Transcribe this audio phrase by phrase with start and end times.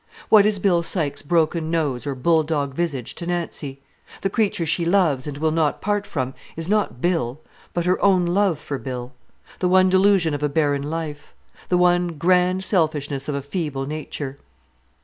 [0.29, 3.83] What is Bill Sykes' broken nose or bull dog visage to Nancy?
[4.21, 7.39] The creature she loves and will not part from is not Bill,
[7.75, 9.13] but her own love for Bill,
[9.59, 11.35] the one delusion of a barren life;
[11.69, 14.39] the one grand selfishness of a feeble nature.